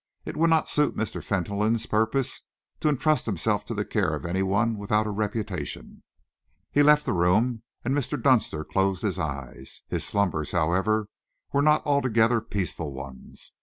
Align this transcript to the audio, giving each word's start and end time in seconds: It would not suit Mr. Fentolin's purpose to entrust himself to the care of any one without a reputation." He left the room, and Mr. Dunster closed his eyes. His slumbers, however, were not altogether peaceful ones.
It 0.25 0.35
would 0.35 0.49
not 0.49 0.67
suit 0.67 0.95
Mr. 0.97 1.23
Fentolin's 1.23 1.85
purpose 1.85 2.41
to 2.79 2.89
entrust 2.89 3.27
himself 3.27 3.63
to 3.65 3.75
the 3.75 3.85
care 3.85 4.15
of 4.15 4.25
any 4.25 4.41
one 4.41 4.79
without 4.79 5.05
a 5.05 5.11
reputation." 5.11 6.01
He 6.71 6.81
left 6.81 7.05
the 7.05 7.13
room, 7.13 7.61
and 7.85 7.95
Mr. 7.95 8.19
Dunster 8.19 8.63
closed 8.63 9.03
his 9.03 9.19
eyes. 9.19 9.83
His 9.89 10.03
slumbers, 10.03 10.53
however, 10.53 11.07
were 11.53 11.61
not 11.61 11.85
altogether 11.85 12.41
peaceful 12.41 12.91
ones. 12.93 13.51